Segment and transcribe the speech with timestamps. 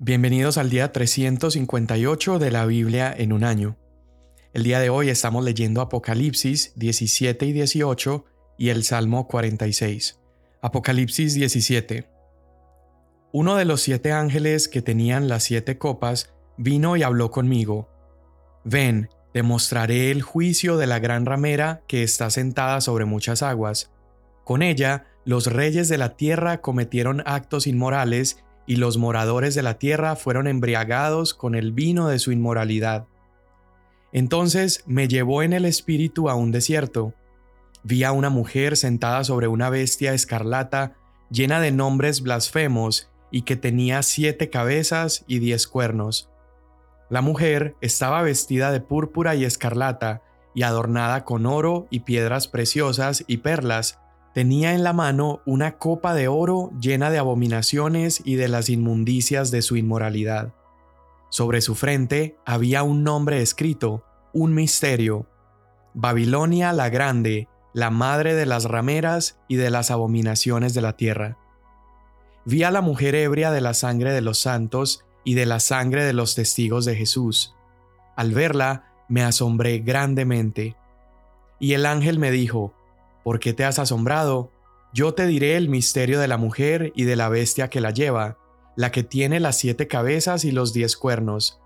[0.00, 3.76] Bienvenidos al día 358 de la Biblia en un año.
[4.52, 8.24] El día de hoy estamos leyendo Apocalipsis 17 y 18
[8.58, 10.20] y el Salmo 46.
[10.62, 12.08] Apocalipsis 17.
[13.32, 17.88] Uno de los siete ángeles que tenían las siete copas vino y habló conmigo.
[18.62, 23.90] Ven, te mostraré el juicio de la gran ramera que está sentada sobre muchas aguas.
[24.44, 29.78] Con ella, los reyes de la tierra cometieron actos inmorales y los moradores de la
[29.78, 33.06] tierra fueron embriagados con el vino de su inmoralidad.
[34.12, 37.14] Entonces me llevó en el espíritu a un desierto.
[37.82, 40.94] Vi a una mujer sentada sobre una bestia escarlata
[41.30, 46.28] llena de nombres blasfemos y que tenía siete cabezas y diez cuernos.
[47.08, 50.20] La mujer estaba vestida de púrpura y escarlata
[50.54, 53.98] y adornada con oro y piedras preciosas y perlas,
[54.34, 59.50] Tenía en la mano una copa de oro llena de abominaciones y de las inmundicias
[59.50, 60.54] de su inmoralidad.
[61.30, 65.26] Sobre su frente había un nombre escrito, un misterio.
[65.94, 71.38] Babilonia la Grande, la madre de las rameras y de las abominaciones de la tierra.
[72.44, 76.04] Vi a la mujer ebria de la sangre de los santos y de la sangre
[76.04, 77.54] de los testigos de Jesús.
[78.16, 80.76] Al verla, me asombré grandemente.
[81.58, 82.74] Y el ángel me dijo,
[83.28, 84.52] ¿Por qué te has asombrado?
[84.94, 88.38] Yo te diré el misterio de la mujer y de la bestia que la lleva,
[88.74, 91.60] la que tiene las siete cabezas y los diez cuernos.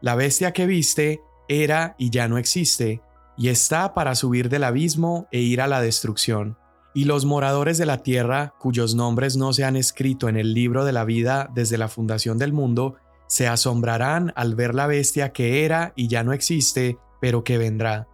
[0.00, 3.02] La bestia que viste era y ya no existe,
[3.36, 6.56] y está para subir del abismo e ir a la destrucción.
[6.94, 10.86] Y los moradores de la tierra, cuyos nombres no se han escrito en el libro
[10.86, 12.96] de la vida desde la fundación del mundo,
[13.26, 18.08] se asombrarán al ver la bestia que era y ya no existe, pero que vendrá.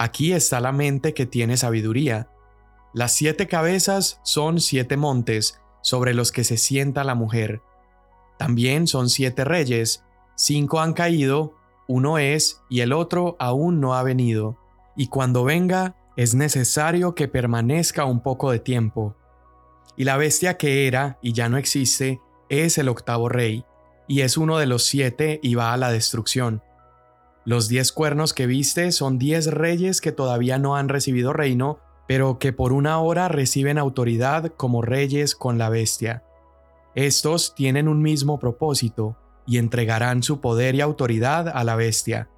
[0.00, 2.30] Aquí está la mente que tiene sabiduría.
[2.94, 7.62] Las siete cabezas son siete montes sobre los que se sienta la mujer.
[8.38, 10.04] También son siete reyes,
[10.36, 11.56] cinco han caído,
[11.88, 14.56] uno es y el otro aún no ha venido,
[14.96, 19.16] y cuando venga es necesario que permanezca un poco de tiempo.
[19.96, 23.64] Y la bestia que era y ya no existe es el octavo rey,
[24.06, 26.62] y es uno de los siete y va a la destrucción.
[27.48, 32.38] Los diez cuernos que viste son diez reyes que todavía no han recibido reino, pero
[32.38, 36.24] que por una hora reciben autoridad como reyes con la bestia.
[36.94, 39.16] Estos tienen un mismo propósito,
[39.46, 42.28] y entregarán su poder y autoridad a la bestia.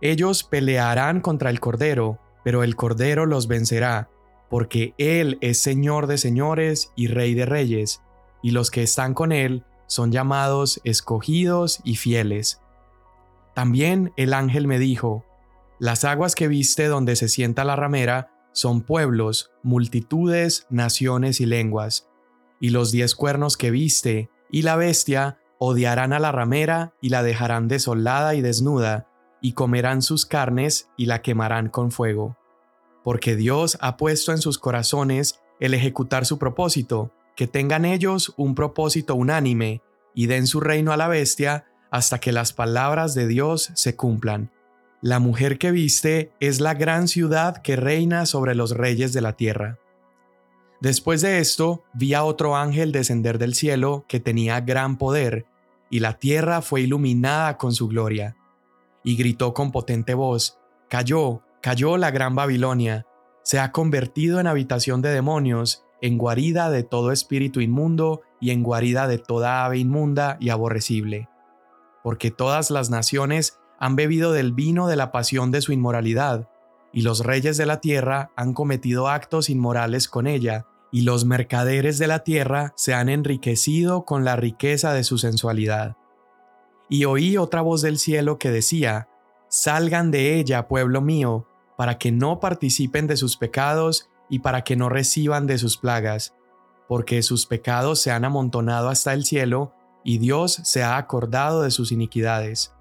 [0.00, 4.10] Ellos pelearán contra el Cordero, pero el Cordero los vencerá,
[4.50, 8.02] porque Él es Señor de señores y Rey de reyes,
[8.42, 12.61] y los que están con Él son llamados escogidos y fieles.
[13.54, 15.24] También el ángel me dijo,
[15.78, 22.08] Las aguas que viste donde se sienta la ramera son pueblos, multitudes, naciones y lenguas,
[22.60, 27.22] y los diez cuernos que viste y la bestia odiarán a la ramera y la
[27.22, 29.08] dejarán desolada y desnuda,
[29.40, 32.36] y comerán sus carnes y la quemarán con fuego.
[33.02, 38.54] Porque Dios ha puesto en sus corazones el ejecutar su propósito, que tengan ellos un
[38.54, 39.82] propósito unánime,
[40.14, 44.50] y den su reino a la bestia, hasta que las palabras de Dios se cumplan.
[45.02, 49.34] La mujer que viste es la gran ciudad que reina sobre los reyes de la
[49.34, 49.78] tierra.
[50.80, 55.44] Después de esto, vi a otro ángel descender del cielo que tenía gran poder,
[55.90, 58.36] y la tierra fue iluminada con su gloria.
[59.04, 63.04] Y gritó con potente voz, Cayó, cayó la gran Babilonia,
[63.42, 68.62] se ha convertido en habitación de demonios, en guarida de todo espíritu inmundo y en
[68.62, 71.28] guarida de toda ave inmunda y aborrecible
[72.02, 76.48] porque todas las naciones han bebido del vino de la pasión de su inmoralidad,
[76.92, 81.98] y los reyes de la tierra han cometido actos inmorales con ella, y los mercaderes
[81.98, 85.96] de la tierra se han enriquecido con la riqueza de su sensualidad.
[86.88, 89.08] Y oí otra voz del cielo que decía,
[89.48, 91.46] Salgan de ella, pueblo mío,
[91.76, 96.34] para que no participen de sus pecados y para que no reciban de sus plagas,
[96.88, 99.74] porque sus pecados se han amontonado hasta el cielo,
[100.04, 102.72] y Dios se ha acordado de sus iniquidades.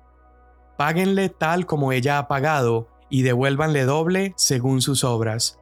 [0.77, 5.59] Páguenle tal como ella ha pagado, y devuélvanle doble según sus obras.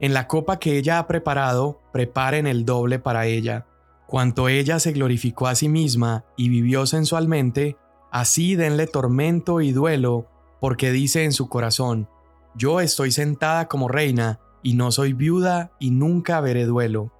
[0.00, 3.66] En la copa que ella ha preparado, preparen el doble para ella.
[4.06, 7.76] Cuanto ella se glorificó a sí misma y vivió sensualmente,
[8.10, 10.26] así denle tormento y duelo,
[10.60, 12.08] porque dice en su corazón,
[12.54, 17.12] Yo estoy sentada como reina, y no soy viuda, y nunca veré duelo.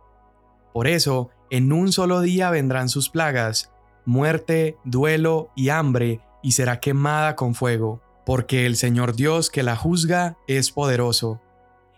[0.73, 3.73] Por eso, en un solo día vendrán sus plagas,
[4.05, 9.77] muerte, duelo y hambre, y será quemada con fuego, porque el Señor Dios que la
[9.77, 11.41] juzga es poderoso.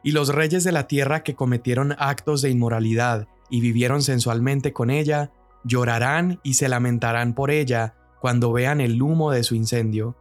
[0.03, 4.91] Y los reyes de la tierra que cometieron actos de inmoralidad y vivieron sensualmente con
[4.91, 5.31] ella,
[5.65, 10.17] llorarán y se lamentarán por ella cuando vean el humo de su incendio.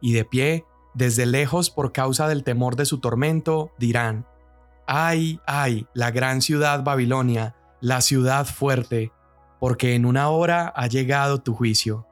[0.00, 0.64] Y de pie,
[0.94, 4.26] desde lejos por causa del temor de su tormento, dirán,
[4.86, 9.12] Ay, ay, la gran ciudad Babilonia, la ciudad fuerte,
[9.58, 12.06] porque en una hora ha llegado tu juicio.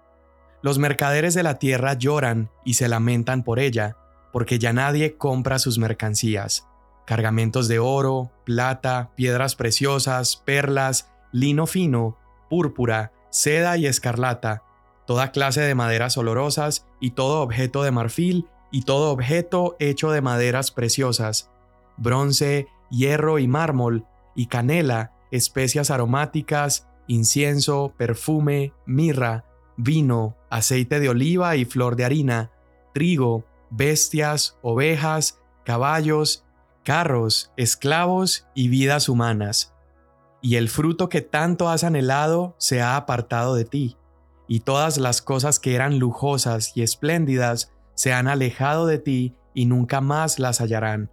[0.62, 3.96] Los mercaderes de la tierra lloran y se lamentan por ella,
[4.32, 6.66] porque ya nadie compra sus mercancías.
[7.06, 12.18] Cargamentos de oro, plata, piedras preciosas, perlas, lino fino,
[12.50, 14.62] púrpura, seda y escarlata,
[15.06, 20.20] toda clase de maderas olorosas y todo objeto de marfil y todo objeto hecho de
[20.20, 21.50] maderas preciosas,
[21.96, 24.04] bronce, hierro y mármol,
[24.34, 29.44] y canela, especias aromáticas, incienso, perfume, mirra,
[29.76, 32.50] vino, aceite de oliva y flor de harina,
[32.92, 36.44] trigo, bestias, ovejas, caballos,
[36.84, 39.74] carros, esclavos y vidas humanas.
[40.40, 43.96] Y el fruto que tanto has anhelado se ha apartado de ti,
[44.46, 49.66] y todas las cosas que eran lujosas y espléndidas se han alejado de ti y
[49.66, 51.10] nunca más las hallarán.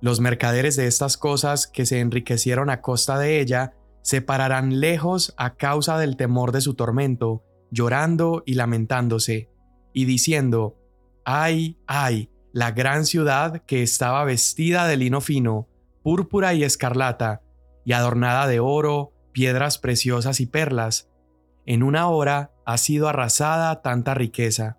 [0.00, 5.34] Los mercaderes de estas cosas que se enriquecieron a costa de ella se pararán lejos
[5.36, 9.50] a causa del temor de su tormento, llorando y lamentándose,
[9.92, 10.76] y diciendo,
[11.24, 15.68] ay, ay, la gran ciudad que estaba vestida de lino fino,
[16.02, 17.42] púrpura y escarlata,
[17.84, 21.10] y adornada de oro, piedras preciosas y perlas,
[21.66, 24.78] en una hora ha sido arrasada tanta riqueza.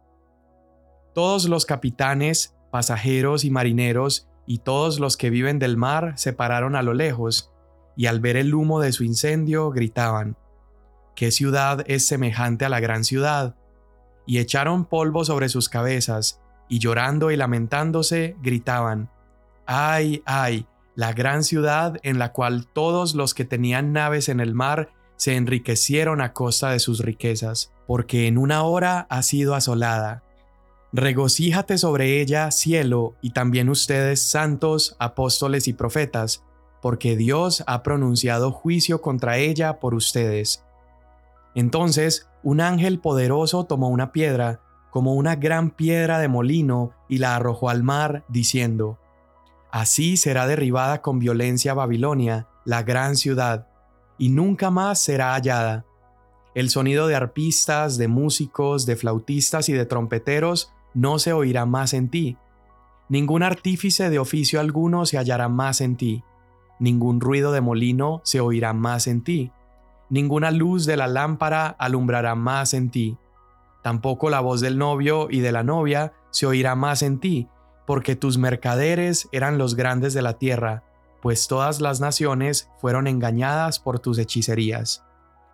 [1.14, 6.76] Todos los capitanes, pasajeros y marineros y todos los que viven del mar se pararon
[6.76, 7.52] a lo lejos,
[7.96, 10.38] y al ver el humo de su incendio gritaban,
[11.16, 13.56] ¿Qué ciudad es semejante a la gran ciudad?
[14.26, 19.10] Y echaron polvo sobre sus cabezas, y llorando y lamentándose gritaban,
[19.66, 20.68] ¡Ay, ay!
[20.96, 25.36] La gran ciudad en la cual todos los que tenían naves en el mar se
[25.36, 30.24] enriquecieron a costa de sus riquezas, porque en una hora ha sido asolada.
[30.94, 36.44] Regocíjate sobre ella, cielo, y también ustedes, santos, apóstoles y profetas,
[36.82, 40.66] porque Dios ha pronunciado juicio contra ella por ustedes.
[41.56, 44.60] Entonces un ángel poderoso tomó una piedra,
[44.90, 49.00] como una gran piedra de molino, y la arrojó al mar, diciendo,
[49.72, 53.70] Así será derribada con violencia Babilonia, la gran ciudad,
[54.18, 55.86] y nunca más será hallada.
[56.54, 61.94] El sonido de arpistas, de músicos, de flautistas y de trompeteros no se oirá más
[61.94, 62.38] en ti.
[63.10, 66.24] Ningún artífice de oficio alguno se hallará más en ti.
[66.80, 69.52] Ningún ruido de molino se oirá más en ti
[70.12, 73.18] ninguna luz de la lámpara alumbrará más en ti.
[73.82, 77.48] Tampoco la voz del novio y de la novia se oirá más en ti,
[77.88, 80.84] porque tus mercaderes eran los grandes de la tierra,
[81.22, 85.06] pues todas las naciones fueron engañadas por tus hechicerías.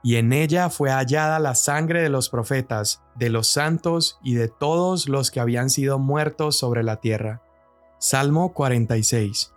[0.03, 4.47] Y en ella fue hallada la sangre de los profetas, de los santos y de
[4.47, 7.41] todos los que habían sido muertos sobre la tierra.
[7.99, 9.53] Salmo 46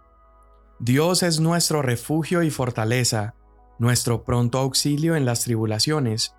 [0.79, 3.35] Dios es nuestro refugio y fortaleza,
[3.79, 6.35] nuestro pronto auxilio en las tribulaciones.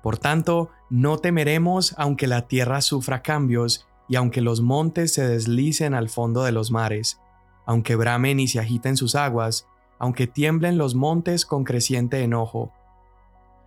[0.00, 5.94] Por tanto, no temeremos aunque la tierra sufra cambios y aunque los montes se deslicen
[5.94, 7.20] al fondo de los mares,
[7.66, 9.66] aunque bramen y se agiten sus aguas,
[9.98, 12.72] aunque tiemblen los montes con creciente enojo.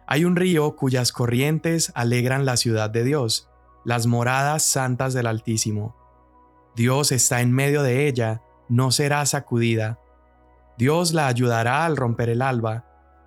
[0.07, 3.49] Hay un río cuyas corrientes alegran la ciudad de Dios,
[3.85, 5.95] las moradas santas del Altísimo.
[6.75, 9.99] Dios está en medio de ella, no será sacudida.
[10.77, 12.85] Dios la ayudará al romper el alba,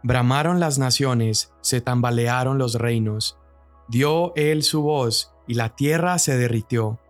[0.09, 3.41] Bramaron las naciones, se tambalearon los reinos.
[3.89, 7.01] Dio él su voz, y la tierra se derritió.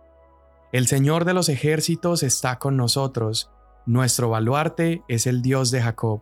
[0.71, 3.51] El Señor de los ejércitos está con nosotros,
[3.85, 6.21] nuestro baluarte es el Dios de Jacob.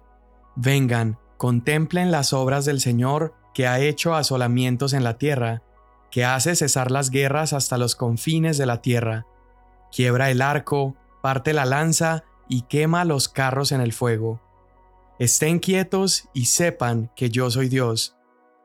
[0.57, 5.63] Vengan, contemplen las obras del Señor, que ha hecho asolamientos en la tierra,
[6.11, 9.25] que hace cesar las guerras hasta los confines de la tierra.
[9.91, 14.41] Quiebra el arco, parte la lanza y quema los carros en el fuego.
[15.19, 18.15] Estén quietos y sepan que yo soy Dios.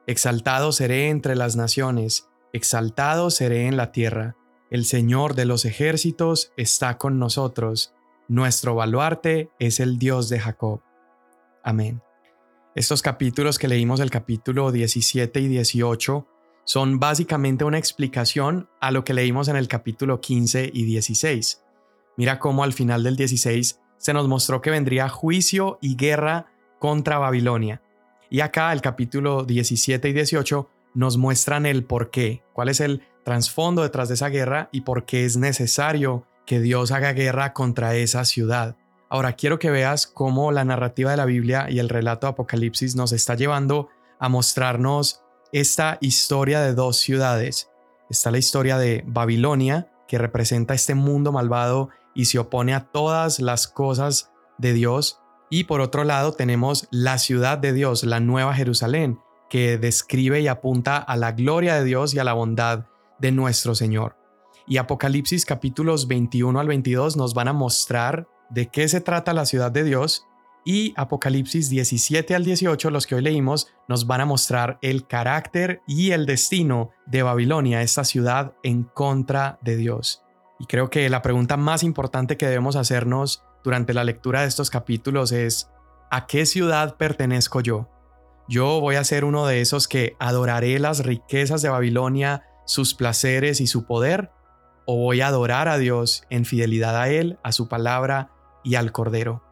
[0.06, 4.36] Exaltado seré entre las naciones, exaltado seré en la tierra.
[4.70, 7.94] El Señor de los ejércitos está con nosotros.
[8.28, 10.82] Nuestro baluarte es el Dios de Jacob.
[11.62, 12.02] Amén.
[12.76, 16.28] Estos capítulos que leímos, el capítulo 17 y 18,
[16.62, 21.64] son básicamente una explicación a lo que leímos en el capítulo 15 y 16.
[22.16, 26.46] Mira cómo al final del 16 se nos mostró que vendría juicio y guerra
[26.78, 27.82] contra Babilonia.
[28.30, 33.02] Y acá el capítulo 17 y 18 nos muestran el por qué, cuál es el
[33.24, 37.96] trasfondo detrás de esa guerra y por qué es necesario que Dios haga guerra contra
[37.96, 38.76] esa ciudad.
[39.12, 42.94] Ahora quiero que veas cómo la narrativa de la Biblia y el relato de Apocalipsis
[42.94, 43.88] nos está llevando
[44.20, 47.68] a mostrarnos esta historia de dos ciudades.
[48.08, 53.40] Está la historia de Babilonia, que representa este mundo malvado y se opone a todas
[53.40, 55.18] las cosas de Dios.
[55.50, 60.46] Y por otro lado tenemos la ciudad de Dios, la nueva Jerusalén, que describe y
[60.46, 62.86] apunta a la gloria de Dios y a la bondad
[63.18, 64.16] de nuestro Señor.
[64.68, 69.46] Y Apocalipsis capítulos 21 al 22 nos van a mostrar de qué se trata la
[69.46, 70.26] ciudad de Dios
[70.64, 75.80] y Apocalipsis 17 al 18, los que hoy leímos, nos van a mostrar el carácter
[75.86, 80.22] y el destino de Babilonia, esta ciudad en contra de Dios.
[80.58, 84.68] Y creo que la pregunta más importante que debemos hacernos durante la lectura de estos
[84.68, 85.70] capítulos es,
[86.10, 87.88] ¿a qué ciudad pertenezco yo?
[88.48, 93.60] Yo voy a ser uno de esos que adoraré las riquezas de Babilonia, sus placeres
[93.60, 94.30] y su poder,
[94.86, 98.30] o voy a adorar a Dios en fidelidad a Él, a su palabra
[98.62, 99.42] y al Cordero.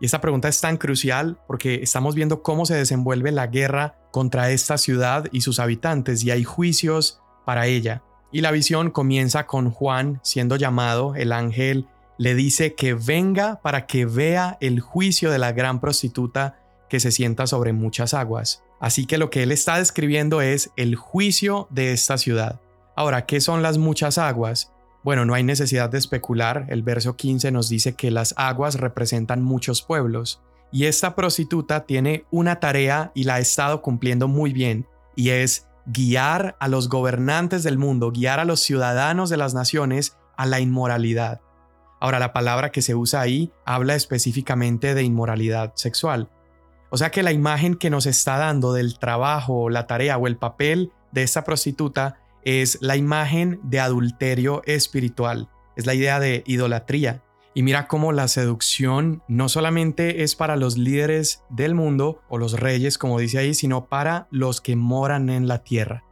[0.00, 4.50] Y esta pregunta es tan crucial porque estamos viendo cómo se desenvuelve la guerra contra
[4.50, 8.02] esta ciudad y sus habitantes y hay juicios para ella.
[8.30, 13.86] Y la visión comienza con Juan siendo llamado, el ángel le dice que venga para
[13.86, 18.62] que vea el juicio de la gran prostituta que se sienta sobre muchas aguas.
[18.80, 22.60] Así que lo que él está describiendo es el juicio de esta ciudad.
[22.96, 24.72] Ahora, ¿qué son las muchas aguas?
[25.08, 29.42] Bueno, no hay necesidad de especular, el verso 15 nos dice que las aguas representan
[29.42, 34.86] muchos pueblos, y esta prostituta tiene una tarea y la ha estado cumpliendo muy bien,
[35.16, 40.18] y es guiar a los gobernantes del mundo, guiar a los ciudadanos de las naciones
[40.36, 41.40] a la inmoralidad.
[42.00, 46.28] Ahora, la palabra que se usa ahí habla específicamente de inmoralidad sexual.
[46.90, 50.36] O sea que la imagen que nos está dando del trabajo, la tarea o el
[50.36, 57.22] papel de esta prostituta es la imagen de adulterio espiritual, es la idea de idolatría.
[57.54, 62.58] Y mira cómo la seducción no solamente es para los líderes del mundo o los
[62.58, 66.04] reyes, como dice ahí, sino para los que moran en la tierra.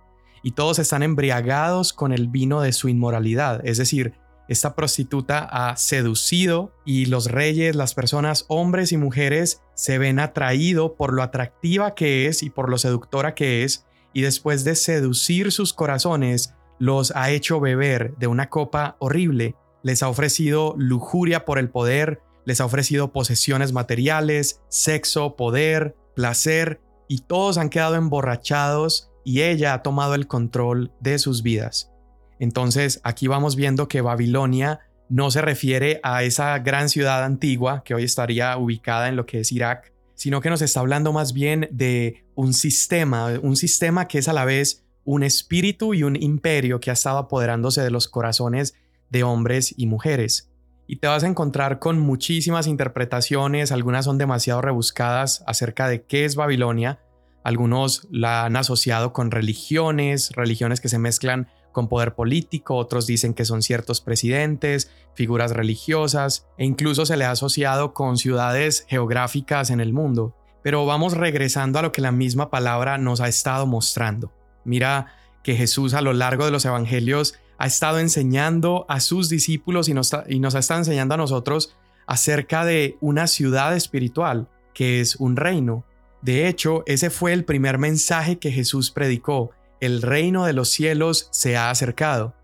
[0.42, 4.14] Y todos están embriagados con el vino de su inmoralidad, es decir,
[4.48, 10.92] esta prostituta ha seducido y los reyes, las personas, hombres y mujeres, se ven atraídos
[10.96, 15.52] por lo atractiva que es y por lo seductora que es y después de seducir
[15.52, 21.58] sus corazones, los ha hecho beber de una copa horrible, les ha ofrecido lujuria por
[21.58, 29.10] el poder, les ha ofrecido posesiones materiales, sexo, poder, placer, y todos han quedado emborrachados
[29.22, 31.92] y ella ha tomado el control de sus vidas.
[32.38, 34.80] Entonces aquí vamos viendo que Babilonia
[35.10, 39.40] no se refiere a esa gran ciudad antigua que hoy estaría ubicada en lo que
[39.40, 44.18] es Irak, sino que nos está hablando más bien de un sistema, un sistema que
[44.18, 48.08] es a la vez un espíritu y un imperio que ha estado apoderándose de los
[48.08, 48.74] corazones
[49.08, 50.50] de hombres y mujeres.
[50.88, 56.24] Y te vas a encontrar con muchísimas interpretaciones, algunas son demasiado rebuscadas acerca de qué
[56.24, 57.00] es Babilonia,
[57.44, 63.34] algunos la han asociado con religiones, religiones que se mezclan con poder político, otros dicen
[63.34, 69.68] que son ciertos presidentes, figuras religiosas e incluso se le ha asociado con ciudades geográficas
[69.68, 70.34] en el mundo.
[70.62, 74.32] Pero vamos regresando a lo que la misma palabra nos ha estado mostrando.
[74.64, 75.12] Mira
[75.44, 79.92] que Jesús a lo largo de los evangelios ha estado enseñando a sus discípulos y
[79.92, 85.16] nos, y nos ha estado enseñando a nosotros acerca de una ciudad espiritual, que es
[85.16, 85.84] un reino.
[86.22, 91.28] De hecho, ese fue el primer mensaje que Jesús predicó el reino de los cielos
[91.32, 92.34] se ha acercado.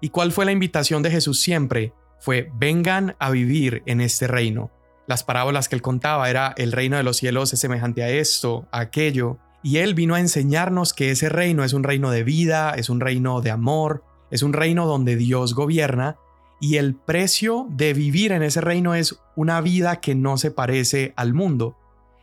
[0.00, 1.92] ¿Y cuál fue la invitación de Jesús siempre?
[2.18, 4.70] Fue, vengan a vivir en este reino.
[5.06, 8.68] Las parábolas que él contaba era, el reino de los cielos es semejante a esto,
[8.70, 12.72] a aquello, y él vino a enseñarnos que ese reino es un reino de vida,
[12.76, 16.16] es un reino de amor, es un reino donde Dios gobierna,
[16.60, 21.12] y el precio de vivir en ese reino es una vida que no se parece
[21.16, 21.76] al mundo,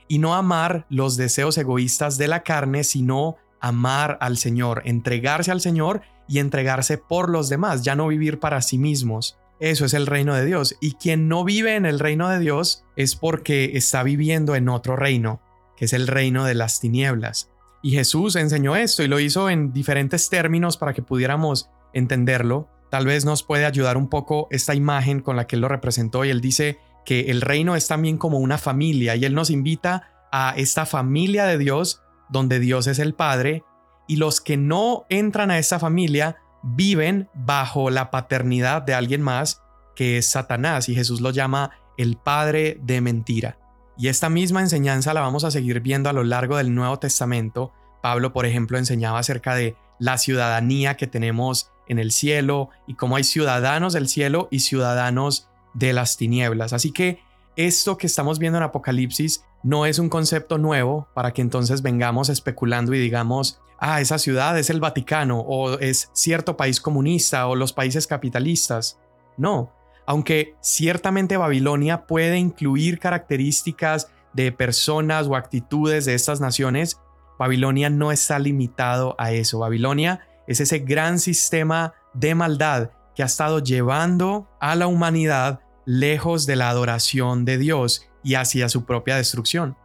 [0.08, 5.62] y no amar los deseos egoístas de la carne, sino amar al Señor, entregarse al
[5.62, 9.38] Señor y entregarse por los demás, ya no vivir para sí mismos.
[9.60, 10.76] Eso es el reino de Dios.
[10.82, 14.96] Y quien no vive en el reino de Dios es porque está viviendo en otro
[14.96, 15.42] reino,
[15.76, 17.50] que es el reino de las tinieblas.
[17.82, 22.68] Y Jesús enseñó esto y lo hizo en diferentes términos para que pudiéramos entenderlo.
[22.90, 26.24] Tal vez nos puede ayudar un poco esta imagen con la que él lo representó
[26.26, 30.28] y él dice que el reino es también como una familia y él nos invita
[30.32, 33.64] a esta familia de Dios donde Dios es el Padre,
[34.08, 39.62] y los que no entran a esa familia viven bajo la paternidad de alguien más,
[39.96, 43.58] que es Satanás, y Jesús lo llama el Padre de mentira.
[43.98, 47.74] Y esta misma enseñanza la vamos a seguir viendo a lo largo del Nuevo Testamento.
[48.02, 53.16] Pablo, por ejemplo, enseñaba acerca de la ciudadanía que tenemos en el cielo y cómo
[53.16, 56.74] hay ciudadanos del cielo y ciudadanos de las tinieblas.
[56.74, 57.20] Así que
[57.58, 62.30] esto que estamos viendo en Apocalipsis no es un concepto nuevo para que entonces vengamos
[62.30, 67.56] especulando y digamos, ah, esa ciudad es el Vaticano o es cierto país comunista o
[67.56, 69.00] los países capitalistas.
[69.38, 69.74] No,
[70.06, 77.02] aunque ciertamente Babilonia puede incluir características de personas o actitudes de estas naciones,
[77.40, 79.60] Babilonia no está limitado a eso.
[79.60, 86.46] Babilonia es ese gran sistema de maldad que ha estado llevando a la humanidad lejos
[86.46, 89.78] de la adoración de Dios y hacia su propia destrucción.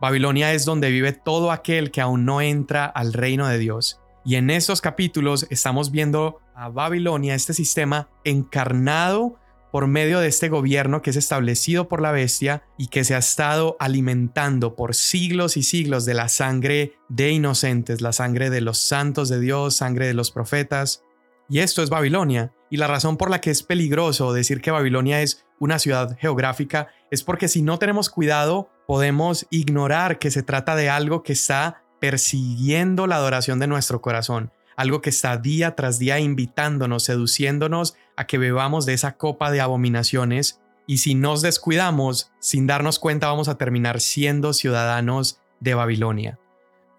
[0.00, 4.00] Babilonia es donde vive todo aquel que aún no entra al reino de Dios.
[4.24, 9.38] Y en estos capítulos estamos viendo a Babilonia, este sistema encarnado
[9.70, 13.18] por medio de este gobierno que es establecido por la bestia y que se ha
[13.18, 18.78] estado alimentando por siglos y siglos de la sangre de inocentes, la sangre de los
[18.78, 21.04] santos de Dios, sangre de los profetas.
[21.48, 22.52] Y esto es Babilonia.
[22.72, 26.88] Y la razón por la que es peligroso decir que Babilonia es una ciudad geográfica
[27.10, 31.82] es porque si no tenemos cuidado podemos ignorar que se trata de algo que está
[32.00, 38.26] persiguiendo la adoración de nuestro corazón, algo que está día tras día invitándonos, seduciéndonos a
[38.26, 43.48] que bebamos de esa copa de abominaciones y si nos descuidamos, sin darnos cuenta vamos
[43.48, 46.38] a terminar siendo ciudadanos de Babilonia.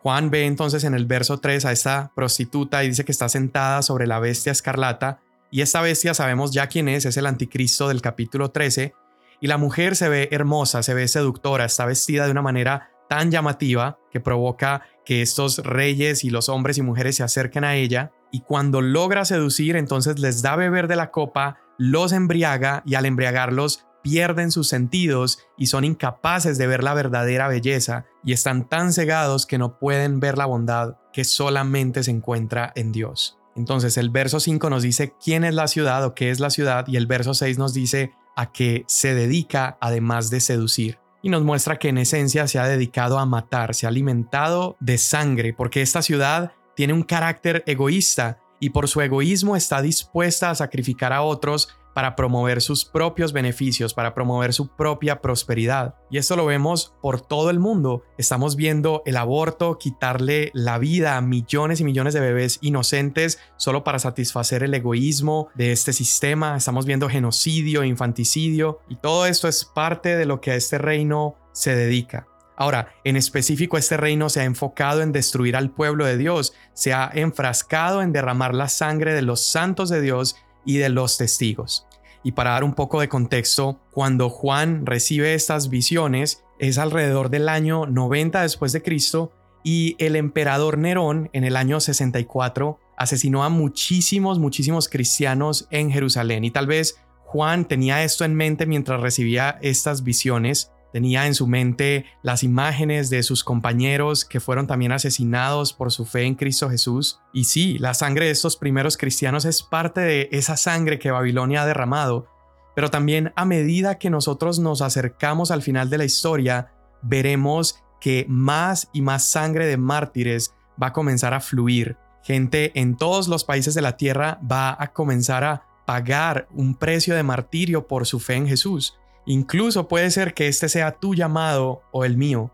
[0.04, 3.82] Juan ve entonces en el verso 3 a esta prostituta y dice que está sentada
[3.82, 5.22] sobre la bestia escarlata,
[5.54, 8.96] y esta bestia sabemos ya quién es, es el anticristo del capítulo 13,
[9.40, 13.30] y la mujer se ve hermosa, se ve seductora, está vestida de una manera tan
[13.30, 18.12] llamativa que provoca que estos reyes y los hombres y mujeres se acerquen a ella,
[18.32, 23.06] y cuando logra seducir entonces les da beber de la copa, los embriaga y al
[23.06, 28.06] embriagarlos pierden sus sentidos y son incapaces de ver la verdadera belleza.
[28.24, 32.92] Y están tan cegados que no pueden ver la bondad que solamente se encuentra en
[32.92, 33.38] Dios.
[33.56, 36.88] Entonces el verso 5 nos dice quién es la ciudad o qué es la ciudad
[36.88, 41.00] y el verso 6 nos dice a qué se dedica además de seducir.
[41.22, 44.98] Y nos muestra que en esencia se ha dedicado a matar, se ha alimentado de
[44.98, 50.56] sangre, porque esta ciudad tiene un carácter egoísta y por su egoísmo está dispuesta a
[50.56, 55.96] sacrificar a otros para promover sus propios beneficios, para promover su propia prosperidad.
[56.10, 58.04] Y esto lo vemos por todo el mundo.
[58.18, 63.84] Estamos viendo el aborto quitarle la vida a millones y millones de bebés inocentes solo
[63.84, 66.58] para satisfacer el egoísmo de este sistema.
[66.58, 71.36] Estamos viendo genocidio, infanticidio y todo esto es parte de lo que a este reino
[71.54, 72.28] se dedica.
[72.56, 76.94] Ahora, en específico, este reino se ha enfocado en destruir al pueblo de Dios, se
[76.94, 81.88] ha enfrascado en derramar la sangre de los santos de Dios y de los testigos.
[82.24, 87.50] Y para dar un poco de contexto, cuando Juan recibe estas visiones es alrededor del
[87.50, 89.32] año 90 después de Cristo
[89.64, 96.44] y el emperador Nerón en el año 64 asesinó a muchísimos, muchísimos cristianos en Jerusalén
[96.44, 101.48] y tal vez Juan tenía esto en mente mientras recibía estas visiones Tenía en su
[101.48, 106.70] mente las imágenes de sus compañeros que fueron también asesinados por su fe en Cristo
[106.70, 107.20] Jesús.
[107.34, 111.64] Y sí, la sangre de estos primeros cristianos es parte de esa sangre que Babilonia
[111.64, 112.28] ha derramado.
[112.76, 118.28] Pero también a medida que nosotros nos acercamos al final de la historia, veremos que
[118.30, 121.98] más y más sangre de mártires va a comenzar a fluir.
[122.22, 127.16] Gente en todos los países de la tierra va a comenzar a pagar un precio
[127.16, 128.96] de martirio por su fe en Jesús.
[129.26, 132.52] Incluso puede ser que este sea tu llamado o el mío.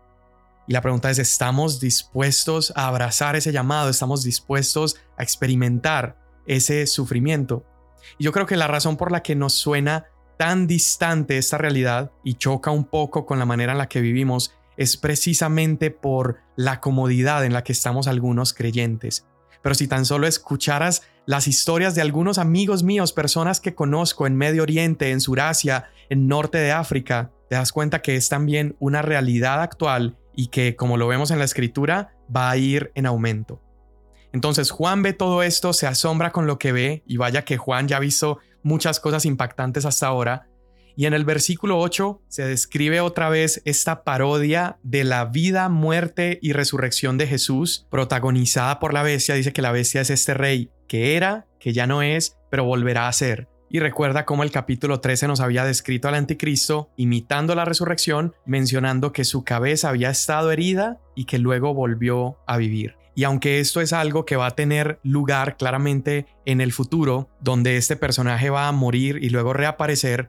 [0.66, 3.90] Y la pregunta es, ¿estamos dispuestos a abrazar ese llamado?
[3.90, 7.64] ¿Estamos dispuestos a experimentar ese sufrimiento?
[8.18, 10.06] Y yo creo que la razón por la que nos suena
[10.36, 14.54] tan distante esta realidad y choca un poco con la manera en la que vivimos
[14.76, 19.26] es precisamente por la comodidad en la que estamos algunos creyentes.
[19.62, 24.36] Pero si tan solo escucharas las historias de algunos amigos míos, personas que conozco en
[24.36, 29.02] Medio Oriente, en Surasia, en Norte de África, te das cuenta que es también una
[29.02, 33.62] realidad actual y que, como lo vemos en la escritura, va a ir en aumento.
[34.32, 37.88] Entonces Juan ve todo esto, se asombra con lo que ve y vaya que Juan
[37.88, 40.46] ya ha visto muchas cosas impactantes hasta ahora,
[40.96, 46.38] y en el versículo 8 se describe otra vez esta parodia de la vida, muerte
[46.42, 49.34] y resurrección de Jesús, protagonizada por la bestia.
[49.34, 53.06] Dice que la bestia es este rey que era, que ya no es, pero volverá
[53.06, 53.46] a ser.
[53.70, 59.12] Y recuerda cómo el capítulo 13 nos había descrito al anticristo imitando la resurrección, mencionando
[59.12, 62.96] que su cabeza había estado herida y que luego volvió a vivir.
[63.14, 67.76] Y aunque esto es algo que va a tener lugar claramente en el futuro, donde
[67.76, 70.28] este personaje va a morir y luego reaparecer,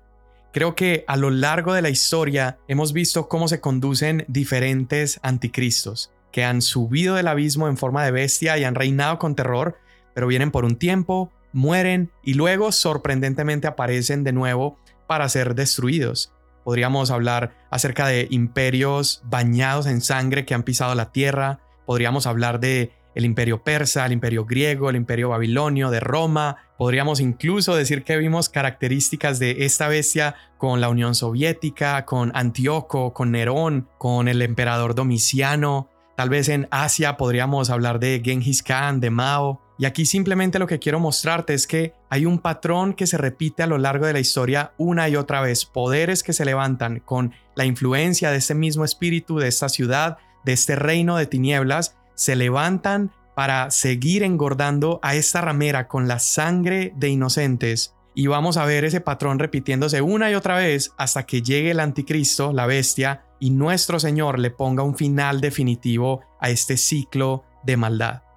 [0.53, 6.11] Creo que a lo largo de la historia hemos visto cómo se conducen diferentes anticristos,
[6.33, 9.77] que han subido del abismo en forma de bestia y han reinado con terror,
[10.13, 16.33] pero vienen por un tiempo, mueren y luego sorprendentemente aparecen de nuevo para ser destruidos.
[16.63, 22.59] podríamos hablar acerca de imperios bañados en sangre que han pisado la tierra, podríamos hablar
[22.59, 26.57] de el imperio persa, el imperio griego, el imperio babilonio, de Roma.
[26.77, 33.13] Podríamos incluso decir que vimos características de esta bestia con la Unión Soviética, con Antíoco,
[33.13, 35.89] con Nerón, con el emperador Domiciano.
[36.15, 39.61] Tal vez en Asia podríamos hablar de Genghis Khan, de Mao.
[39.77, 43.63] Y aquí simplemente lo que quiero mostrarte es que hay un patrón que se repite
[43.63, 45.65] a lo largo de la historia una y otra vez.
[45.65, 50.53] Poderes que se levantan con la influencia de este mismo espíritu, de esta ciudad, de
[50.53, 56.93] este reino de tinieblas, se levantan para seguir engordando a esta ramera con la sangre
[56.95, 57.95] de inocentes.
[58.13, 61.79] Y vamos a ver ese patrón repitiéndose una y otra vez hasta que llegue el
[61.79, 67.77] anticristo, la bestia, y nuestro Señor le ponga un final definitivo a este ciclo de
[67.77, 68.30] maldad.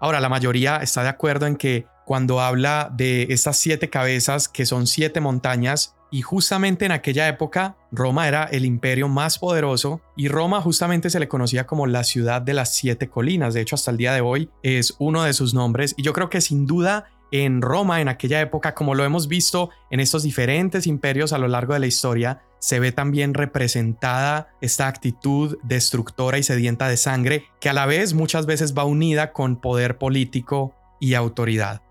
[0.00, 4.66] Ahora, la mayoría está de acuerdo en que cuando habla de estas siete cabezas, que
[4.66, 10.28] son siete montañas, y justamente en aquella época Roma era el imperio más poderoso y
[10.28, 13.54] Roma justamente se le conocía como la ciudad de las siete colinas.
[13.54, 16.28] De hecho, hasta el día de hoy es uno de sus nombres y yo creo
[16.28, 20.86] que sin duda en Roma en aquella época, como lo hemos visto en estos diferentes
[20.86, 26.42] imperios a lo largo de la historia, se ve también representada esta actitud destructora y
[26.42, 31.14] sedienta de sangre que a la vez muchas veces va unida con poder político y
[31.14, 31.82] autoridad.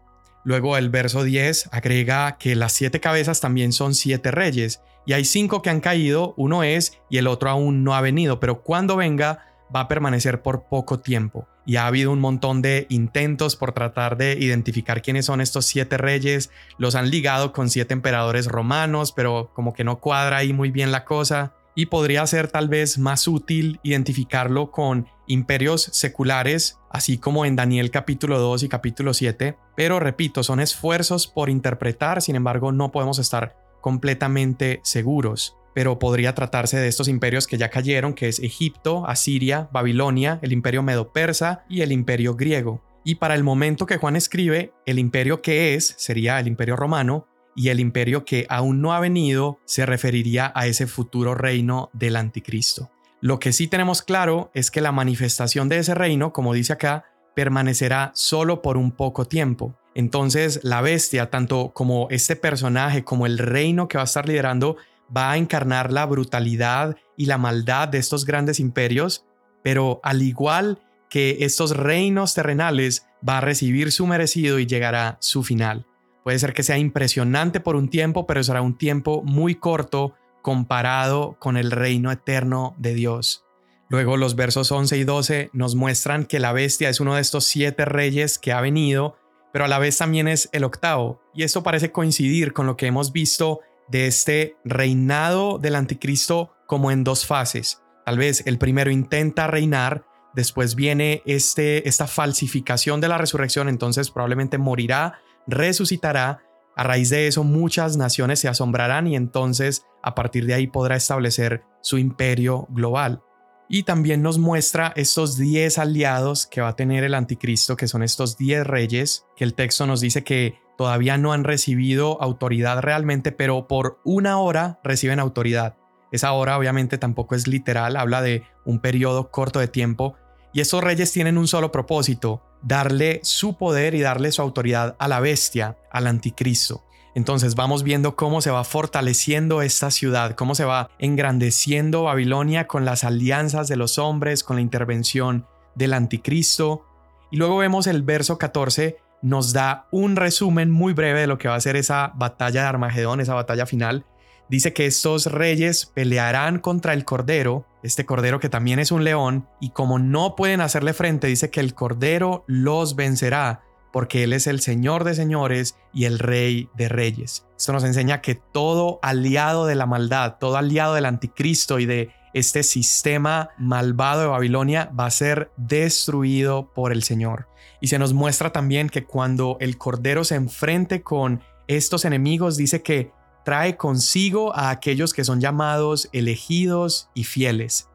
[0.43, 5.25] Luego el verso 10 agrega que las siete cabezas también son siete reyes, y hay
[5.25, 8.95] cinco que han caído, uno es y el otro aún no ha venido, pero cuando
[8.95, 11.47] venga va a permanecer por poco tiempo.
[11.65, 15.97] Y ha habido un montón de intentos por tratar de identificar quiénes son estos siete
[15.97, 20.71] reyes, los han ligado con siete emperadores romanos, pero como que no cuadra ahí muy
[20.71, 27.17] bien la cosa y podría ser tal vez más útil identificarlo con imperios seculares, así
[27.17, 32.35] como en Daniel capítulo 2 y capítulo 7, pero repito, son esfuerzos por interpretar, sin
[32.35, 35.58] embargo no podemos estar completamente seguros.
[35.79, 40.51] Pero podría tratarse de estos imperios que ya cayeron, que es Egipto, Asiria, Babilonia, el
[40.51, 42.83] imperio medo-persa y el imperio griego.
[43.05, 47.27] Y para el momento que Juan escribe, el imperio que es sería el imperio romano,
[47.55, 52.17] y el imperio que aún no ha venido se referiría a ese futuro reino del
[52.17, 52.91] anticristo.
[53.21, 57.05] Lo que sí tenemos claro es que la manifestación de ese reino, como dice acá,
[57.37, 59.79] permanecerá solo por un poco tiempo.
[59.95, 64.75] Entonces la bestia, tanto como este personaje, como el reino que va a estar liderando,
[65.15, 69.25] va a encarnar la brutalidad y la maldad de estos grandes imperios,
[69.63, 75.43] pero al igual que estos reinos terrenales, va a recibir su merecido y llegará su
[75.43, 75.85] final.
[76.23, 81.35] Puede ser que sea impresionante por un tiempo, pero será un tiempo muy corto comparado
[81.39, 83.45] con el reino eterno de Dios.
[83.89, 87.45] Luego los versos 11 y 12 nos muestran que la bestia es uno de estos
[87.45, 89.17] siete reyes que ha venido,
[89.51, 91.19] pero a la vez también es el octavo.
[91.33, 96.91] Y esto parece coincidir con lo que hemos visto de este reinado del anticristo como
[96.91, 97.81] en dos fases.
[98.05, 104.09] Tal vez el primero intenta reinar, después viene este, esta falsificación de la resurrección, entonces
[104.11, 106.43] probablemente morirá resucitará.
[106.75, 110.95] A raíz de eso muchas naciones se asombrarán y entonces a partir de ahí podrá
[110.95, 113.21] establecer su imperio global.
[113.67, 118.01] Y también nos muestra estos 10 aliados que va a tener el anticristo, que son
[118.01, 123.33] estos 10 reyes, que el texto nos dice que todavía no han recibido autoridad realmente,
[123.33, 125.75] pero por una hora reciben autoridad.
[126.13, 130.15] Esa hora obviamente tampoco es literal, habla de un periodo corto de tiempo,
[130.53, 135.09] y estos reyes tienen un solo propósito, darle su poder y darle su autoridad a
[135.09, 136.85] la bestia, al anticristo.
[137.13, 142.85] Entonces vamos viendo cómo se va fortaleciendo esta ciudad, cómo se va engrandeciendo Babilonia con
[142.85, 146.85] las alianzas de los hombres, con la intervención del anticristo.
[147.31, 151.47] Y luego vemos el verso 14 nos da un resumen muy breve de lo que
[151.47, 154.05] va a ser esa batalla de Armagedón, esa batalla final,
[154.49, 159.47] dice que estos reyes pelearán contra el Cordero, este Cordero que también es un león,
[159.59, 164.47] y como no pueden hacerle frente, dice que el Cordero los vencerá, porque Él es
[164.47, 167.47] el Señor de señores y el Rey de reyes.
[167.57, 172.11] Esto nos enseña que todo aliado de la maldad, todo aliado del anticristo y de
[172.33, 177.48] este sistema malvado de Babilonia va a ser destruido por el Señor.
[177.81, 182.81] Y se nos muestra también que cuando el Cordero se enfrente con estos enemigos, dice
[182.81, 183.11] que
[183.45, 187.89] trae consigo a aquellos que son llamados elegidos y fieles.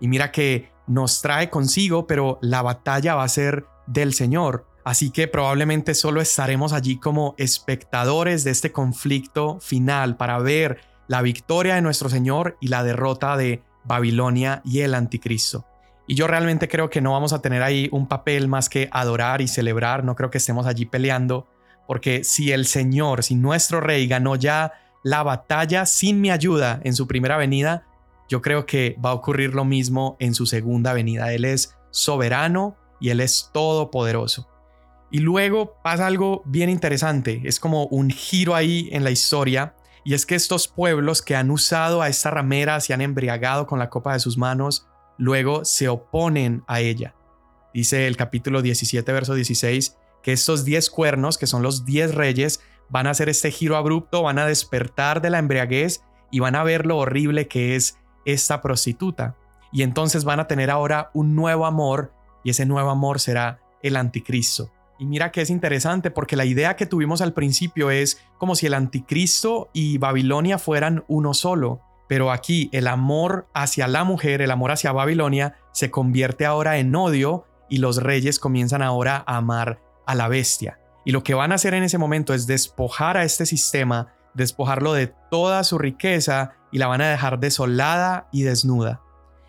[0.00, 4.66] Y mira que nos trae consigo, pero la batalla va a ser del Señor.
[4.84, 11.22] Así que probablemente solo estaremos allí como espectadores de este conflicto final para ver la
[11.22, 15.66] victoria de nuestro Señor y la derrota de Babilonia y el anticristo.
[16.06, 19.40] Y yo realmente creo que no vamos a tener ahí un papel más que adorar
[19.40, 21.48] y celebrar, no creo que estemos allí peleando,
[21.86, 26.94] porque si el Señor, si nuestro Rey ganó ya la batalla sin mi ayuda en
[26.94, 27.86] su primera venida,
[28.28, 31.32] yo creo que va a ocurrir lo mismo en su segunda venida.
[31.32, 34.48] Él es soberano y Él es todopoderoso.
[35.10, 40.14] Y luego pasa algo bien interesante, es como un giro ahí en la historia, y
[40.14, 43.90] es que estos pueblos que han usado a esta ramera, se han embriagado con la
[43.90, 44.86] copa de sus manos,
[45.18, 47.14] luego se oponen a ella.
[47.72, 52.60] Dice el capítulo 17, verso 16, que estos 10 cuernos, que son los 10 reyes,
[52.88, 56.64] van a hacer este giro abrupto, van a despertar de la embriaguez y van a
[56.64, 59.36] ver lo horrible que es esta prostituta.
[59.72, 62.12] Y entonces van a tener ahora un nuevo amor
[62.44, 64.70] y ese nuevo amor será el anticristo.
[64.98, 68.66] Y mira que es interesante porque la idea que tuvimos al principio es como si
[68.66, 71.80] el anticristo y Babilonia fueran uno solo.
[72.14, 76.94] Pero aquí el amor hacia la mujer, el amor hacia Babilonia, se convierte ahora en
[76.94, 80.78] odio y los reyes comienzan ahora a amar a la bestia.
[81.04, 84.92] Y lo que van a hacer en ese momento es despojar a este sistema, despojarlo
[84.92, 89.00] de toda su riqueza y la van a dejar desolada y desnuda.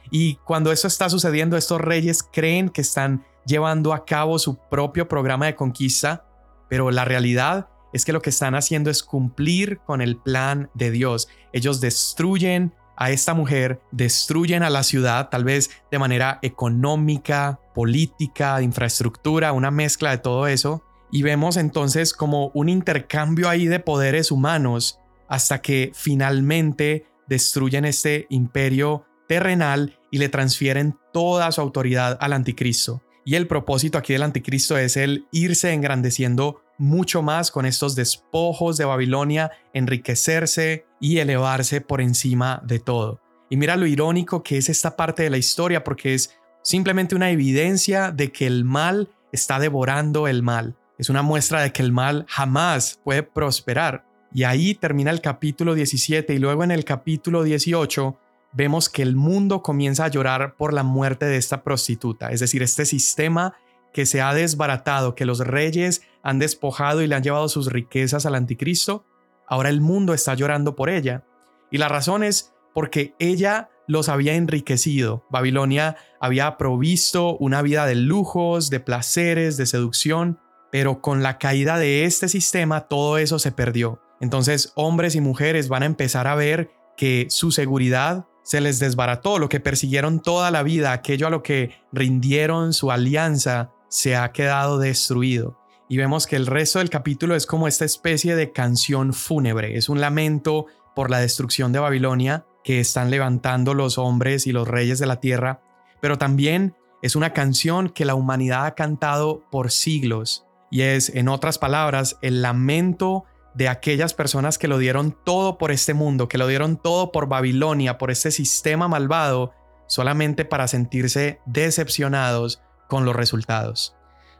[0.09, 5.07] Y cuando eso está sucediendo, estos reyes creen que están llevando a cabo su propio
[5.07, 6.25] programa de conquista,
[6.67, 10.91] pero la realidad es que lo que están haciendo es cumplir con el plan de
[10.91, 11.29] Dios.
[11.53, 18.57] Ellos destruyen a esta mujer, destruyen a la ciudad, tal vez de manera económica, política,
[18.57, 23.79] de infraestructura, una mezcla de todo eso, y vemos entonces como un intercambio ahí de
[23.79, 32.17] poderes humanos hasta que finalmente destruyen este imperio terrenal y le transfieren toda su autoridad
[32.19, 33.01] al anticristo.
[33.23, 38.77] Y el propósito aquí del anticristo es el irse engrandeciendo mucho más con estos despojos
[38.77, 43.21] de Babilonia, enriquecerse y elevarse por encima de todo.
[43.49, 47.29] Y mira lo irónico que es esta parte de la historia porque es simplemente una
[47.29, 50.75] evidencia de que el mal está devorando el mal.
[50.97, 54.05] Es una muestra de que el mal jamás puede prosperar.
[54.33, 58.17] Y ahí termina el capítulo 17 y luego en el capítulo 18
[58.55, 62.63] vemos que el mundo comienza a llorar por la muerte de esta prostituta, es decir,
[62.63, 63.53] este sistema
[63.95, 68.25] que se ha desbaratado, que los reyes han despojado y le han llevado sus riquezas
[68.25, 69.05] al anticristo,
[69.47, 71.23] ahora el mundo está llorando por ella.
[71.71, 75.23] Y la razón es porque ella los había enriquecido.
[75.29, 80.41] Babilonia había provisto una vida de lujos, de placeres, de seducción,
[80.73, 84.01] pero con la caída de este sistema todo eso se perdió.
[84.19, 89.39] Entonces hombres y mujeres van a empezar a ver que su seguridad se les desbarató,
[89.39, 94.31] lo que persiguieron toda la vida, aquello a lo que rindieron su alianza, se ha
[94.31, 95.59] quedado destruido.
[95.87, 99.87] Y vemos que el resto del capítulo es como esta especie de canción fúnebre, es
[99.89, 104.97] un lamento por la destrucción de Babilonia que están levantando los hombres y los reyes
[104.97, 105.61] de la tierra,
[106.01, 111.29] pero también es una canción que la humanidad ha cantado por siglos, y es, en
[111.29, 116.37] otras palabras, el lamento de aquellas personas que lo dieron todo por este mundo, que
[116.37, 119.53] lo dieron todo por Babilonia, por este sistema malvado,
[119.87, 123.95] solamente para sentirse decepcionados con los resultados.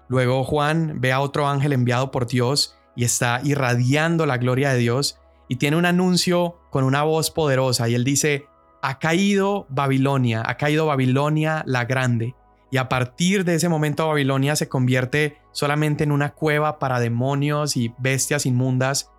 [0.08, 4.78] Luego Juan ve a otro ángel enviado por Dios y está irradiando la gloria de
[4.78, 8.48] Dios y tiene un anuncio con una voz poderosa y él dice,
[8.82, 12.36] ha caído Babilonia, ha caído Babilonia la grande.
[12.72, 17.78] Y a partir de ese momento Babilonia se convierte solamente en una cueva para demonios
[17.78, 19.12] y bestias inmundas.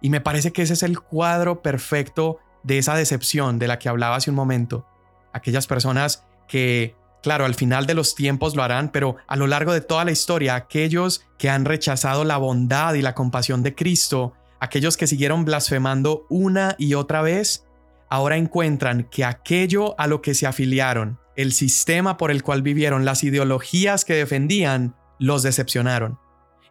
[0.00, 3.88] Y me parece que ese es el cuadro perfecto de esa decepción de la que
[3.88, 4.86] hablaba hace un momento.
[5.32, 9.72] Aquellas personas que, claro, al final de los tiempos lo harán, pero a lo largo
[9.72, 14.34] de toda la historia, aquellos que han rechazado la bondad y la compasión de Cristo,
[14.60, 17.66] aquellos que siguieron blasfemando una y otra vez,
[18.08, 23.04] ahora encuentran que aquello a lo que se afiliaron, el sistema por el cual vivieron,
[23.04, 26.18] las ideologías que defendían, los decepcionaron.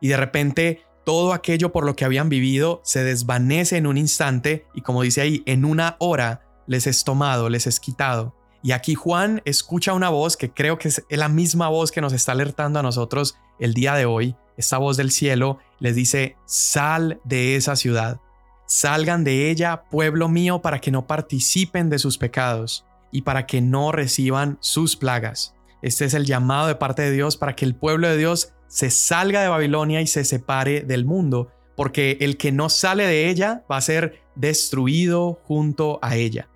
[0.01, 4.67] Y de repente todo aquello por lo que habían vivido se desvanece en un instante
[4.75, 8.35] y como dice ahí, en una hora les es tomado, les es quitado.
[8.61, 12.13] Y aquí Juan escucha una voz que creo que es la misma voz que nos
[12.13, 14.35] está alertando a nosotros el día de hoy.
[14.57, 18.19] Esta voz del cielo les dice, sal de esa ciudad,
[18.67, 23.61] salgan de ella, pueblo mío, para que no participen de sus pecados y para que
[23.61, 25.55] no reciban sus plagas.
[25.81, 28.89] Este es el llamado de parte de Dios para que el pueblo de Dios se
[28.89, 33.63] salga de Babilonia y se separe del mundo, porque el que no sale de ella
[33.71, 36.49] va a ser destruido junto a ella.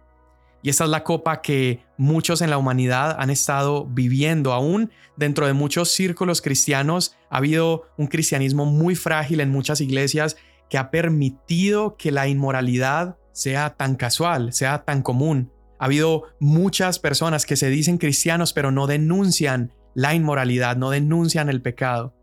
[0.64, 4.54] Y esta es la copa que muchos en la humanidad han estado viviendo.
[4.54, 10.38] Aún dentro de muchos círculos cristianos ha habido un cristianismo muy frágil en muchas iglesias
[10.70, 15.52] que ha permitido que la inmoralidad sea tan casual, sea tan común.
[15.80, 21.50] Ha habido muchas personas que se dicen cristianos pero no denuncian la inmoralidad, no denuncian
[21.50, 22.16] el pecado.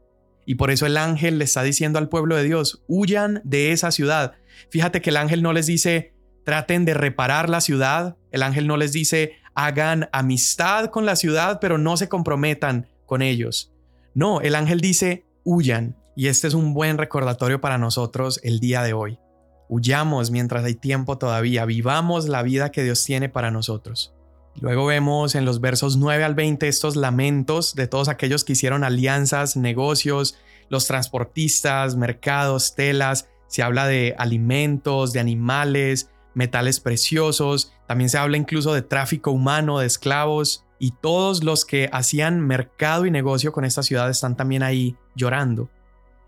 [0.46, 3.90] Y por eso el ángel le está diciendo al pueblo de Dios, huyan de esa
[3.90, 4.32] ciudad,
[4.68, 6.12] Fíjate que el ángel no les dice,
[6.50, 11.60] traten de reparar la ciudad, el ángel no les dice, hagan amistad con la ciudad,
[11.60, 13.72] pero no se comprometan con ellos.
[14.14, 15.96] No, el ángel dice, huyan.
[16.16, 19.20] Y este es un buen recordatorio para nosotros el día de hoy.
[19.68, 24.12] Huyamos mientras hay tiempo todavía, vivamos la vida que Dios tiene para nosotros.
[24.60, 28.82] Luego vemos en los versos 9 al 20 estos lamentos de todos aquellos que hicieron
[28.82, 30.36] alianzas, negocios,
[30.68, 38.36] los transportistas, mercados, telas, se habla de alimentos, de animales, metales preciosos, también se habla
[38.36, 43.64] incluso de tráfico humano, de esclavos, y todos los que hacían mercado y negocio con
[43.64, 45.68] esta ciudad están también ahí llorando.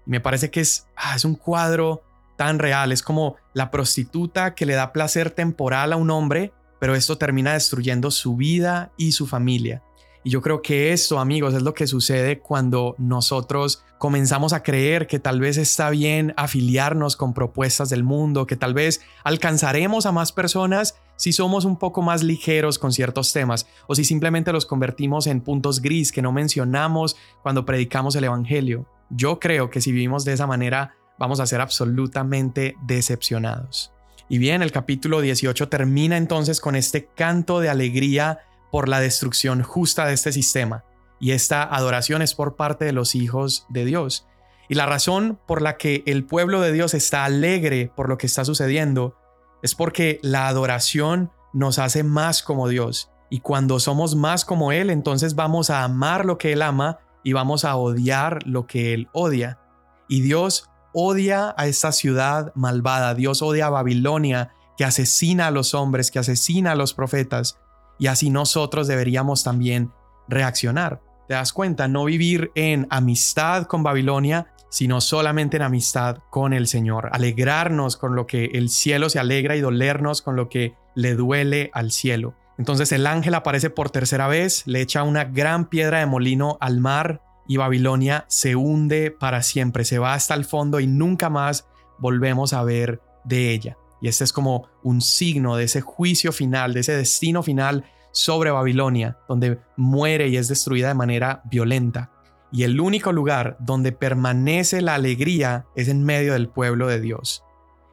[0.07, 2.03] Y me parece que es, ah, es un cuadro
[2.37, 6.95] tan real, es como la prostituta que le da placer temporal a un hombre, pero
[6.95, 9.83] esto termina destruyendo su vida y su familia.
[10.25, 15.07] Y yo creo que esto, amigos, es lo que sucede cuando nosotros comenzamos a creer
[15.07, 20.11] que tal vez está bien afiliarnos con propuestas del mundo, que tal vez alcanzaremos a
[20.11, 24.67] más personas si somos un poco más ligeros con ciertos temas o si simplemente los
[24.67, 28.89] convertimos en puntos gris que no mencionamos cuando predicamos el Evangelio.
[29.09, 33.93] Yo creo que si vivimos de esa manera vamos a ser absolutamente decepcionados.
[34.29, 38.41] Y bien, el capítulo 18 termina entonces con este canto de alegría
[38.73, 40.83] por la destrucción justa de este sistema.
[41.23, 44.27] Y esta adoración es por parte de los hijos de Dios.
[44.69, 48.27] Y la razón por la que el pueblo de Dios está alegre por lo que
[48.27, 49.15] está sucediendo
[49.63, 53.09] es porque la adoración nos hace más como Dios.
[53.31, 57.35] Y cuando somos más como Él, entonces vamos a amar lo que Él ama y
[57.35, 59.61] vamos a odiar lo que Él odia.
[60.09, 65.73] Y Dios odia a esta ciudad malvada, Dios odia a Babilonia, que asesina a los
[65.73, 67.61] hombres, que asesina a los profetas,
[67.97, 69.93] y así nosotros deberíamos también
[70.27, 71.01] reaccionar.
[71.33, 71.89] ¿Te das cuenta?
[71.89, 77.09] No vivir en amistad con Babilonia, sino solamente en amistad con el Señor.
[77.11, 81.71] Alegrarnos con lo que el cielo se alegra y dolernos con lo que le duele
[81.73, 82.35] al cielo.
[82.59, 86.81] Entonces el ángel aparece por tercera vez, le echa una gran piedra de molino al
[86.81, 91.67] mar y Babilonia se hunde para siempre, se va hasta el fondo y nunca más
[91.99, 93.79] volvemos a ver de ella.
[94.03, 98.51] Y este es como un signo de ese juicio final, de ese destino final sobre
[98.51, 102.11] Babilonia, donde muere y es destruida de manera violenta.
[102.53, 107.43] Y el único lugar donde permanece la alegría es en medio del pueblo de Dios.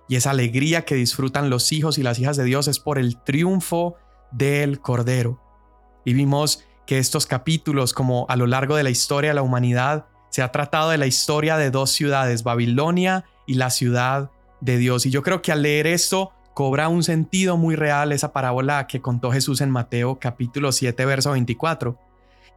[0.10, 3.18] Y esa alegría que disfrutan los hijos y las hijas de Dios es por el
[3.22, 3.96] triunfo
[4.32, 5.42] del Cordero.
[6.04, 10.08] Y vimos que estos capítulos, como a lo largo de la historia de la humanidad,
[10.30, 15.06] se ha tratado de la historia de dos ciudades, Babilonia y la ciudad de Dios.
[15.06, 19.02] Y yo creo que al leer esto cobra un sentido muy real esa parábola que
[19.02, 21.98] contó Jesús en Mateo capítulo 7, verso 24.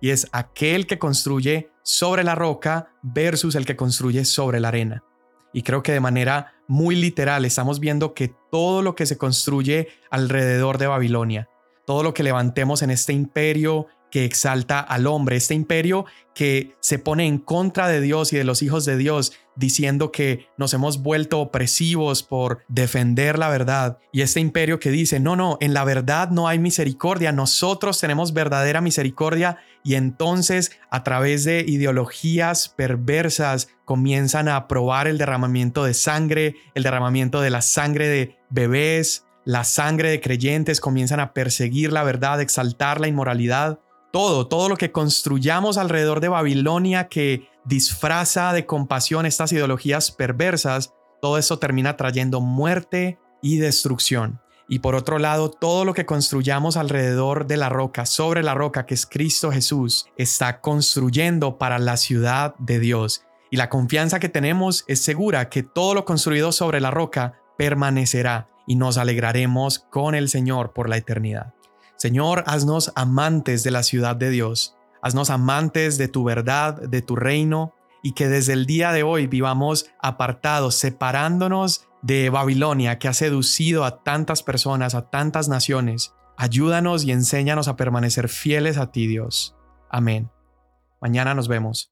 [0.00, 5.05] Y es aquel que construye sobre la roca versus el que construye sobre la arena.
[5.52, 9.88] Y creo que de manera muy literal estamos viendo que todo lo que se construye
[10.11, 11.48] alrededor de Babilonia,
[11.87, 16.98] todo lo que levantemos en este imperio que exalta al hombre, este imperio que se
[16.98, 21.03] pone en contra de Dios y de los hijos de Dios, diciendo que nos hemos
[21.03, 25.85] vuelto opresivos por defender la verdad, y este imperio que dice, no, no, en la
[25.85, 33.68] verdad no hay misericordia, nosotros tenemos verdadera misericordia, y entonces a través de ideologías perversas
[33.87, 39.64] comienzan a aprobar el derramamiento de sangre, el derramamiento de la sangre de bebés, la
[39.64, 43.81] sangre de creyentes, comienzan a perseguir la verdad, exaltar la inmoralidad
[44.12, 50.92] todo, todo lo que construyamos alrededor de Babilonia que disfraza de compasión estas ideologías perversas,
[51.20, 54.40] todo eso termina trayendo muerte y destrucción.
[54.68, 58.87] Y por otro lado, todo lo que construyamos alrededor de la roca, sobre la roca
[58.87, 63.25] que es Cristo Jesús, está construyendo para la ciudad de Dios.
[63.51, 68.48] Y la confianza que tenemos es segura que todo lo construido sobre la roca permanecerá
[68.66, 71.55] y nos alegraremos con el Señor por la eternidad.
[72.03, 77.15] Señor, haznos amantes de la ciudad de Dios, haznos amantes de tu verdad, de tu
[77.15, 83.12] reino, y que desde el día de hoy vivamos apartados, separándonos de Babilonia que ha
[83.12, 86.12] seducido a tantas personas, a tantas naciones.
[86.37, 89.55] Ayúdanos y enséñanos a permanecer fieles a ti, Dios.
[89.89, 90.29] Amén.
[91.01, 91.91] Mañana nos vemos.